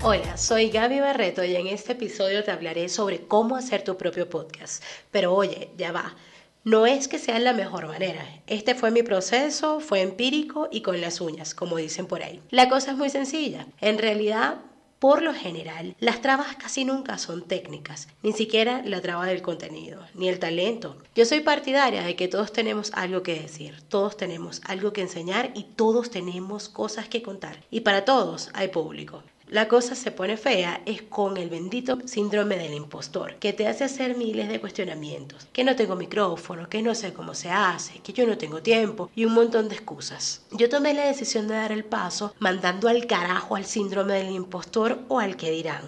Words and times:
Hola, 0.00 0.36
soy 0.36 0.70
Gaby 0.70 1.00
Barreto 1.00 1.42
y 1.42 1.56
en 1.56 1.66
este 1.66 1.90
episodio 1.92 2.44
te 2.44 2.52
hablaré 2.52 2.88
sobre 2.88 3.26
cómo 3.26 3.56
hacer 3.56 3.82
tu 3.82 3.96
propio 3.96 4.30
podcast. 4.30 4.80
Pero 5.10 5.34
oye, 5.34 5.70
ya 5.76 5.90
va. 5.90 6.14
No 6.62 6.86
es 6.86 7.08
que 7.08 7.18
sea 7.18 7.40
la 7.40 7.52
mejor 7.52 7.88
manera. 7.88 8.24
Este 8.46 8.76
fue 8.76 8.92
mi 8.92 9.02
proceso, 9.02 9.80
fue 9.80 10.02
empírico 10.02 10.68
y 10.70 10.82
con 10.82 11.00
las 11.00 11.20
uñas, 11.20 11.52
como 11.52 11.78
dicen 11.78 12.06
por 12.06 12.22
ahí. 12.22 12.40
La 12.50 12.68
cosa 12.68 12.92
es 12.92 12.96
muy 12.96 13.10
sencilla. 13.10 13.66
En 13.80 13.98
realidad, 13.98 14.60
por 15.00 15.20
lo 15.20 15.34
general, 15.34 15.96
las 15.98 16.22
trabas 16.22 16.54
casi 16.54 16.84
nunca 16.84 17.18
son 17.18 17.42
técnicas, 17.48 18.06
ni 18.22 18.32
siquiera 18.32 18.82
la 18.84 19.00
traba 19.00 19.26
del 19.26 19.42
contenido, 19.42 20.06
ni 20.14 20.28
el 20.28 20.38
talento. 20.38 20.96
Yo 21.16 21.24
soy 21.24 21.40
partidaria 21.40 22.04
de 22.04 22.14
que 22.14 22.28
todos 22.28 22.52
tenemos 22.52 22.92
algo 22.94 23.24
que 23.24 23.40
decir, 23.40 23.82
todos 23.88 24.16
tenemos 24.16 24.60
algo 24.64 24.92
que 24.92 25.02
enseñar 25.02 25.50
y 25.54 25.64
todos 25.64 26.10
tenemos 26.10 26.68
cosas 26.68 27.08
que 27.08 27.20
contar. 27.20 27.64
Y 27.68 27.80
para 27.80 28.04
todos 28.04 28.50
hay 28.54 28.68
público. 28.68 29.24
La 29.50 29.66
cosa 29.66 29.94
se 29.94 30.10
pone 30.10 30.36
fea 30.36 30.82
es 30.84 31.00
con 31.00 31.38
el 31.38 31.48
bendito 31.48 31.98
síndrome 32.04 32.58
del 32.58 32.74
impostor, 32.74 33.36
que 33.36 33.54
te 33.54 33.66
hace 33.66 33.84
hacer 33.84 34.14
miles 34.14 34.46
de 34.46 34.60
cuestionamientos, 34.60 35.48
que 35.54 35.64
no 35.64 35.74
tengo 35.74 35.96
micrófono, 35.96 36.68
que 36.68 36.82
no 36.82 36.94
sé 36.94 37.14
cómo 37.14 37.32
se 37.32 37.50
hace, 37.50 38.00
que 38.00 38.12
yo 38.12 38.26
no 38.26 38.36
tengo 38.36 38.60
tiempo 38.60 39.10
y 39.16 39.24
un 39.24 39.32
montón 39.32 39.70
de 39.70 39.76
excusas. 39.76 40.42
Yo 40.50 40.68
tomé 40.68 40.92
la 40.92 41.06
decisión 41.06 41.48
de 41.48 41.54
dar 41.54 41.72
el 41.72 41.84
paso 41.84 42.34
mandando 42.38 42.88
al 42.88 43.06
carajo 43.06 43.56
al 43.56 43.64
síndrome 43.64 44.22
del 44.22 44.34
impostor 44.34 44.98
o 45.08 45.18
al 45.18 45.36
que 45.36 45.50
dirán. 45.50 45.84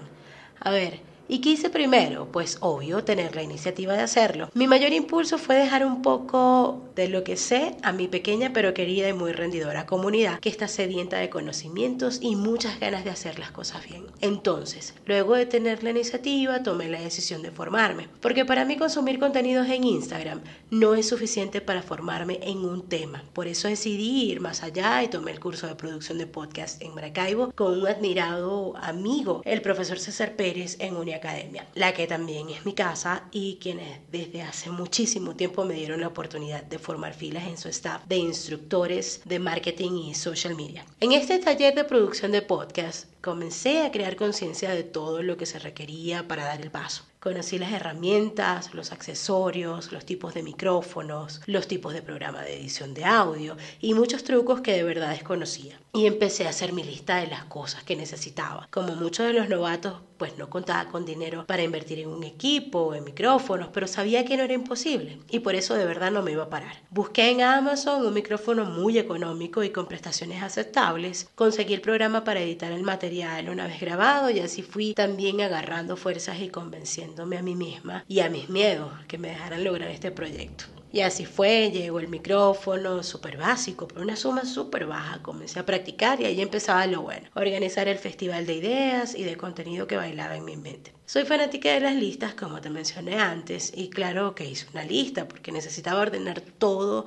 A 0.59 0.71
ver, 0.71 1.10
¿Y 1.33 1.39
qué 1.39 1.51
hice 1.51 1.71
primero? 1.71 2.27
Pues 2.33 2.59
obvio, 2.59 3.05
tener 3.05 3.37
la 3.37 3.45
iniciativa 3.45 3.93
de 3.93 4.03
hacerlo. 4.03 4.51
Mi 4.53 4.67
mayor 4.67 4.93
impulso 4.93 5.39
fue 5.39 5.55
dejar 5.55 5.87
un 5.87 6.03
poco 6.03 6.83
de 6.97 7.07
lo 7.07 7.23
que 7.23 7.37
sé 7.37 7.77
a 7.85 7.93
mi 7.93 8.09
pequeña 8.09 8.53
pero 8.53 8.75
querida 8.75 9.09
y 9.09 9.13
muy 9.13 9.31
rendidora 9.31 9.87
comunidad 9.87 10.41
que 10.41 10.49
está 10.49 10.67
sedienta 10.67 11.19
de 11.19 11.31
conocimientos 11.31 12.19
y 12.21 12.35
muchas 12.35 12.81
ganas 12.81 13.05
de 13.05 13.11
hacer 13.11 13.39
las 13.39 13.53
cosas 13.53 13.89
bien. 13.89 14.07
Entonces, 14.21 14.93
luego 15.07 15.37
de 15.37 15.47
tener 15.47 15.85
la 15.85 15.91
iniciativa, 15.91 16.65
tomé 16.65 16.89
la 16.89 17.01
decisión 17.01 17.43
de 17.43 17.53
formarme, 17.53 18.09
porque 18.21 18.45
para 18.45 18.65
mí 18.65 18.77
consumir 18.77 19.21
contenidos 19.21 19.69
en 19.69 19.85
Instagram 19.85 20.41
no 20.73 20.97
es 20.97 21.09
suficiente 21.09 21.61
para 21.61 21.83
formarme 21.83 22.41
en 22.43 22.59
un 22.59 22.89
tema. 22.89 23.23
Por 23.35 23.47
eso 23.47 23.69
decidí 23.69 24.33
ir 24.33 24.41
más 24.41 24.65
allá 24.65 25.01
y 25.05 25.09
tomé 25.09 25.31
el 25.31 25.39
curso 25.39 25.69
de 25.69 25.77
producción 25.77 26.19
de 26.19 26.27
podcast 26.27 26.83
en 26.83 26.93
Maracaibo 26.93 27.53
con 27.55 27.79
un 27.79 27.87
admirado 27.87 28.77
amigo, 28.79 29.43
el 29.45 29.63
profesor 29.63 30.01
César 30.01 30.35
Pérez 30.35 30.77
en 30.81 30.97
Unia 30.97 31.20
academia, 31.21 31.67
la 31.75 31.95
que 31.95 32.07
también 32.07 32.51
es 32.51 32.67
mi 32.67 32.75
casa 32.75 33.25
y 33.31 33.59
quienes 33.61 34.01
desde 34.11 34.43
hace 34.43 34.71
muchísimo 34.71 35.37
tiempo 35.37 35.65
me 35.65 35.75
dieron 35.75 36.01
la 36.01 36.09
oportunidad 36.09 36.65
de 36.65 36.79
formar 36.79 37.15
filas 37.15 37.47
en 37.47 37.57
su 37.57 37.69
staff 37.69 38.03
de 38.07 38.17
instructores 38.17 39.21
de 39.25 39.39
marketing 39.39 39.93
y 39.93 40.15
social 40.15 40.57
media. 40.57 40.85
En 41.01 41.13
este 41.13 41.39
taller 41.39 41.75
de 41.75 41.85
producción 41.85 42.33
de 42.33 42.43
podcast 42.43 43.07
comencé 43.21 43.83
a 43.83 43.91
crear 43.91 44.17
conciencia 44.17 44.71
de 44.71 44.83
todo 44.83 45.23
lo 45.23 45.37
que 45.37 45.47
se 45.47 45.59
requería 45.59 46.27
para 46.27 46.45
dar 46.45 46.61
el 46.61 46.71
paso. 46.71 47.05
Conocí 47.21 47.59
las 47.59 47.73
herramientas, 47.73 48.73
los 48.73 48.93
accesorios, 48.93 49.93
los 49.93 50.07
tipos 50.07 50.33
de 50.33 50.43
micrófonos, 50.43 51.43
los 51.45 51.69
tipos 51.69 51.93
de 51.93 52.01
programa 52.01 52.41
de 52.41 52.57
edición 52.57 52.95
de 52.95 53.05
audio 53.05 53.59
y 53.79 53.93
muchos 53.93 54.25
trucos 54.25 54.63
que 54.63 54.73
de 54.73 54.85
verdad 54.85 55.11
desconocía. 55.11 55.79
Y 55.93 56.07
empecé 56.07 56.47
a 56.47 56.51
hacer 56.51 56.73
mi 56.73 56.83
lista 56.83 57.17
de 57.17 57.27
las 57.27 57.45
cosas 57.45 57.85
que 57.85 57.95
necesitaba. 57.95 58.69
Como 58.71 58.95
muchos 58.95 59.27
de 59.27 59.35
los 59.35 59.51
novatos, 59.51 60.01
pues 60.17 60.39
no 60.39 60.49
contaba 60.49 60.91
con 60.91 61.05
dinero 61.05 61.45
para 61.47 61.63
invertir 61.63 61.99
en 61.99 62.09
un 62.09 62.25
equipo 62.25 62.79
o 62.79 62.95
en 62.95 63.05
micrófonos, 63.05 63.69
pero 63.73 63.87
sabía 63.87 64.25
que 64.25 64.37
no 64.37 64.45
era 64.45 64.55
imposible 64.55 65.19
y 65.29 65.41
por 65.41 65.55
eso 65.55 65.75
de 65.75 65.85
verdad 65.85 66.11
no 66.11 66.23
me 66.23 66.33
iba 66.33 66.45
a 66.45 66.51
parar. 66.51 66.83
Busqué 66.91 67.31
en 67.31 67.43
Amazon 67.43 68.07
un 68.07 68.15
micrófono 68.15 68.65
muy 68.65 68.99
económico 68.99 69.63
y 69.63 69.71
con 69.71 69.87
prestaciones 69.87 70.43
aceptables. 70.43 71.29
Conseguí 71.35 71.75
el 71.75 71.81
programa 71.81 72.25
para 72.25 72.41
editar 72.41 72.73
el 72.73 72.83
material 72.83 73.10
una 73.51 73.67
vez 73.67 73.81
grabado 73.81 74.31
y 74.31 74.39
así 74.39 74.63
fui 74.63 74.95
también 74.95 75.41
agarrando 75.41 75.97
fuerzas 75.97 76.41
y 76.41 76.49
convenciendo 76.49 77.25
a 77.25 77.27
mí 77.27 77.57
misma 77.57 78.05
y 78.07 78.21
a 78.21 78.31
mis 78.31 78.49
miedos 78.49 78.93
que 79.09 79.19
me 79.19 79.29
dejaran 79.29 79.65
lograr 79.65 79.91
este 79.91 80.13
proyecto. 80.13 80.67
Y 80.93 81.01
así 81.01 81.25
fue, 81.25 81.71
llegó 81.71 82.01
el 82.01 82.09
micrófono, 82.09 83.03
súper 83.03 83.37
básico, 83.37 83.87
pero 83.87 84.03
una 84.03 84.17
suma 84.17 84.45
súper 84.45 84.87
baja. 84.87 85.23
Comencé 85.23 85.61
a 85.61 85.67
practicar 85.67 86.21
y 86.21 86.25
ahí 86.25 86.41
empezaba 86.41 86.87
lo 86.87 87.03
bueno, 87.03 87.29
organizar 87.35 87.87
el 87.87 87.99
festival 87.99 88.45
de 88.47 88.55
ideas 88.55 89.15
y 89.15 89.23
de 89.23 89.37
contenido 89.37 89.87
que 89.87 89.97
bailaba 89.97 90.37
en 90.37 90.45
mi 90.45 90.57
mente. 90.57 90.93
Soy 91.07 91.25
fanática 91.25 91.73
de 91.73 91.81
las 91.81 91.95
listas, 91.95 92.35
como 92.35 92.61
te 92.61 92.71
mencioné 92.71 93.19
antes, 93.19 93.73
y 93.75 93.89
claro 93.91 94.35
que 94.35 94.49
hice 94.49 94.67
una 94.73 94.85
lista 94.85 95.29
porque 95.29 95.53
necesitaba 95.53 96.01
ordenar 96.01 96.41
todo 96.41 97.07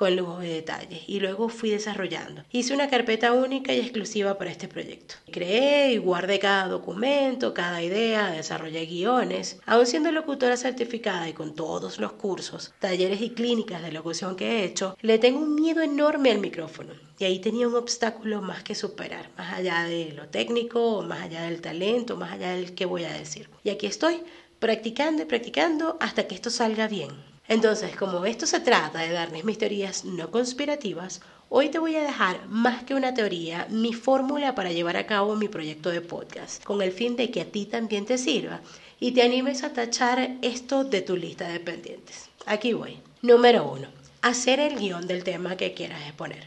con 0.00 0.16
lujo 0.16 0.38
de 0.38 0.54
detalles 0.54 1.02
y 1.06 1.20
luego 1.20 1.50
fui 1.50 1.68
desarrollando. 1.68 2.42
Hice 2.50 2.72
una 2.72 2.88
carpeta 2.88 3.34
única 3.34 3.74
y 3.74 3.80
exclusiva 3.80 4.38
para 4.38 4.50
este 4.50 4.66
proyecto. 4.66 5.16
Creé 5.30 5.92
y 5.92 5.98
guardé 5.98 6.38
cada 6.38 6.68
documento, 6.68 7.52
cada 7.52 7.82
idea, 7.82 8.30
desarrollé 8.30 8.86
guiones. 8.86 9.60
Aún 9.66 9.84
siendo 9.84 10.10
locutora 10.10 10.56
certificada 10.56 11.28
y 11.28 11.34
con 11.34 11.54
todos 11.54 11.98
los 11.98 12.12
cursos, 12.12 12.72
talleres 12.78 13.20
y 13.20 13.28
clínicas 13.28 13.82
de 13.82 13.92
locución 13.92 14.36
que 14.36 14.46
he 14.48 14.64
hecho, 14.64 14.96
le 15.02 15.18
tengo 15.18 15.40
un 15.40 15.54
miedo 15.54 15.82
enorme 15.82 16.30
al 16.30 16.38
micrófono. 16.38 16.94
Y 17.18 17.24
ahí 17.24 17.38
tenía 17.38 17.68
un 17.68 17.74
obstáculo 17.74 18.40
más 18.40 18.62
que 18.62 18.74
superar, 18.74 19.28
más 19.36 19.52
allá 19.52 19.84
de 19.84 20.14
lo 20.14 20.28
técnico, 20.28 21.02
más 21.02 21.20
allá 21.20 21.42
del 21.42 21.60
talento, 21.60 22.16
más 22.16 22.32
allá 22.32 22.52
del 22.52 22.74
que 22.74 22.86
voy 22.86 23.04
a 23.04 23.12
decir. 23.12 23.50
Y 23.64 23.68
aquí 23.68 23.86
estoy, 23.86 24.22
practicando 24.60 25.24
y 25.24 25.26
practicando 25.26 25.98
hasta 26.00 26.26
que 26.26 26.34
esto 26.34 26.48
salga 26.48 26.88
bien. 26.88 27.10
Entonces, 27.50 27.96
como 27.96 28.24
esto 28.26 28.46
se 28.46 28.60
trata 28.60 29.00
de 29.00 29.10
darles 29.10 29.44
mis 29.44 29.58
teorías 29.58 30.04
no 30.04 30.30
conspirativas, 30.30 31.20
hoy 31.48 31.68
te 31.68 31.80
voy 31.80 31.96
a 31.96 32.02
dejar 32.04 32.46
más 32.46 32.84
que 32.84 32.94
una 32.94 33.12
teoría, 33.12 33.66
mi 33.70 33.92
fórmula 33.92 34.54
para 34.54 34.70
llevar 34.70 34.96
a 34.96 35.04
cabo 35.04 35.34
mi 35.34 35.48
proyecto 35.48 35.90
de 35.90 36.00
podcast, 36.00 36.62
con 36.62 36.80
el 36.80 36.92
fin 36.92 37.16
de 37.16 37.32
que 37.32 37.40
a 37.40 37.44
ti 37.44 37.66
también 37.66 38.06
te 38.06 38.18
sirva 38.18 38.60
y 39.00 39.10
te 39.10 39.22
animes 39.22 39.64
a 39.64 39.72
tachar 39.72 40.36
esto 40.42 40.84
de 40.84 41.02
tu 41.02 41.16
lista 41.16 41.48
de 41.48 41.58
pendientes. 41.58 42.28
Aquí 42.46 42.72
voy. 42.72 42.98
Número 43.20 43.68
uno, 43.68 43.88
hacer 44.22 44.60
el 44.60 44.78
guion 44.78 45.08
del 45.08 45.24
tema 45.24 45.56
que 45.56 45.74
quieras 45.74 46.02
exponer. 46.02 46.46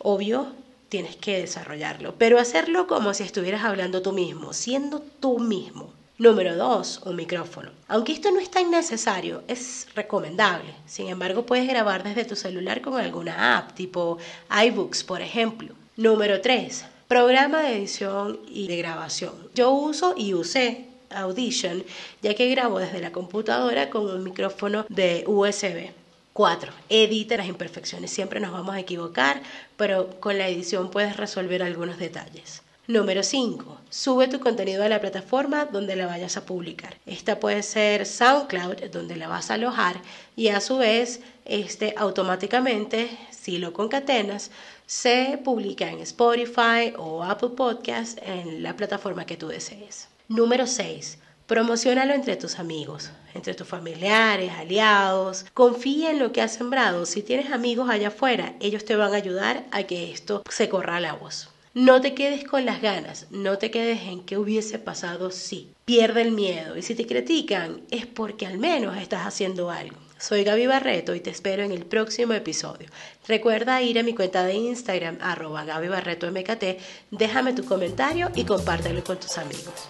Obvio, 0.00 0.48
tienes 0.90 1.16
que 1.16 1.38
desarrollarlo, 1.38 2.16
pero 2.18 2.38
hacerlo 2.38 2.86
como 2.86 3.14
si 3.14 3.22
estuvieras 3.22 3.64
hablando 3.64 4.02
tú 4.02 4.12
mismo, 4.12 4.52
siendo 4.52 5.00
tú 5.00 5.38
mismo. 5.38 5.94
Número 6.20 6.54
2, 6.54 7.00
un 7.06 7.16
micrófono. 7.16 7.70
Aunque 7.88 8.12
esto 8.12 8.30
no 8.30 8.40
es 8.40 8.50
tan 8.50 8.70
necesario, 8.70 9.42
es 9.48 9.86
recomendable. 9.94 10.74
Sin 10.84 11.08
embargo, 11.08 11.46
puedes 11.46 11.66
grabar 11.66 12.04
desde 12.04 12.26
tu 12.26 12.36
celular 12.36 12.82
con 12.82 13.00
alguna 13.00 13.56
app, 13.56 13.72
tipo 13.72 14.18
iBooks, 14.66 15.02
por 15.02 15.22
ejemplo. 15.22 15.72
Número 15.96 16.42
3, 16.42 16.84
programa 17.08 17.62
de 17.62 17.78
edición 17.78 18.38
y 18.50 18.68
de 18.68 18.76
grabación. 18.76 19.32
Yo 19.54 19.70
uso 19.70 20.12
y 20.14 20.34
usé 20.34 20.88
Audition, 21.08 21.82
ya 22.20 22.34
que 22.34 22.50
grabo 22.50 22.80
desde 22.80 23.00
la 23.00 23.12
computadora 23.12 23.88
con 23.88 24.04
un 24.04 24.22
micrófono 24.22 24.84
de 24.90 25.24
USB. 25.26 25.90
4. 26.34 26.70
Edita 26.90 27.38
las 27.38 27.46
imperfecciones. 27.46 28.10
Siempre 28.10 28.40
nos 28.40 28.52
vamos 28.52 28.74
a 28.74 28.80
equivocar, 28.80 29.40
pero 29.78 30.20
con 30.20 30.36
la 30.36 30.48
edición 30.48 30.90
puedes 30.90 31.16
resolver 31.16 31.62
algunos 31.62 31.98
detalles. 31.98 32.60
Número 32.90 33.22
5. 33.22 33.82
Sube 33.88 34.26
tu 34.26 34.40
contenido 34.40 34.82
a 34.82 34.88
la 34.88 35.00
plataforma 35.00 35.66
donde 35.66 35.94
la 35.94 36.06
vayas 36.06 36.36
a 36.36 36.44
publicar. 36.44 36.96
Esta 37.06 37.38
puede 37.38 37.62
ser 37.62 38.04
SoundCloud, 38.04 38.90
donde 38.90 39.14
la 39.14 39.28
vas 39.28 39.48
a 39.48 39.54
alojar, 39.54 40.02
y 40.34 40.48
a 40.48 40.60
su 40.60 40.78
vez, 40.78 41.20
este 41.44 41.94
automáticamente, 41.96 43.16
si 43.30 43.58
lo 43.58 43.72
concatenas, 43.72 44.50
se 44.86 45.38
publica 45.44 45.88
en 45.88 46.00
Spotify 46.00 46.92
o 46.98 47.22
Apple 47.22 47.50
Podcast 47.50 48.18
en 48.22 48.64
la 48.64 48.74
plataforma 48.74 49.24
que 49.24 49.36
tú 49.36 49.46
desees. 49.46 50.08
Número 50.26 50.66
6. 50.66 51.18
Promocionalo 51.46 52.12
entre 52.12 52.34
tus 52.34 52.58
amigos, 52.58 53.12
entre 53.34 53.54
tus 53.54 53.68
familiares, 53.68 54.50
aliados. 54.50 55.46
Confía 55.54 56.10
en 56.10 56.18
lo 56.18 56.32
que 56.32 56.42
has 56.42 56.54
sembrado. 56.54 57.06
Si 57.06 57.22
tienes 57.22 57.52
amigos 57.52 57.88
allá 57.88 58.08
afuera, 58.08 58.56
ellos 58.58 58.84
te 58.84 58.96
van 58.96 59.12
a 59.14 59.18
ayudar 59.18 59.64
a 59.70 59.84
que 59.84 60.10
esto 60.10 60.42
se 60.50 60.68
corra 60.68 60.98
la 60.98 61.12
voz. 61.12 61.50
No 61.72 62.00
te 62.00 62.14
quedes 62.14 62.42
con 62.42 62.64
las 62.64 62.82
ganas, 62.82 63.28
no 63.30 63.56
te 63.56 63.70
quedes 63.70 64.02
en 64.02 64.24
qué 64.24 64.36
hubiese 64.36 64.80
pasado 64.80 65.30
si. 65.30 65.72
Pierde 65.84 66.22
el 66.22 66.32
miedo 66.32 66.76
y 66.76 66.82
si 66.82 66.96
te 66.96 67.06
critican 67.06 67.82
es 67.92 68.06
porque 68.06 68.44
al 68.44 68.58
menos 68.58 68.96
estás 68.96 69.24
haciendo 69.24 69.70
algo. 69.70 69.96
Soy 70.18 70.42
Gaby 70.42 70.66
Barreto 70.66 71.14
y 71.14 71.20
te 71.20 71.30
espero 71.30 71.62
en 71.62 71.70
el 71.70 71.86
próximo 71.86 72.32
episodio. 72.32 72.88
Recuerda 73.28 73.80
ir 73.82 74.00
a 74.00 74.02
mi 74.02 74.16
cuenta 74.16 74.42
de 74.42 74.54
Instagram, 74.54 75.18
arroba 75.20 75.64
Gaby 75.64 75.86
Barreto 75.86 76.28
MKT, 76.28 76.80
déjame 77.12 77.52
tu 77.52 77.64
comentario 77.64 78.32
y 78.34 78.44
compártelo 78.44 79.04
con 79.04 79.20
tus 79.20 79.38
amigos. 79.38 79.88